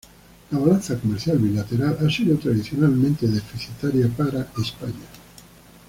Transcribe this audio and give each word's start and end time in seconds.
La 0.49 0.57
balanza 0.57 0.97
comercial 0.97 1.37
bilateral 1.37 1.95
ha 2.03 2.09
sido 2.09 2.35
tradicionalmente 2.39 3.27
deficitaria 3.27 4.09
para 4.09 4.47
España. 4.59 5.05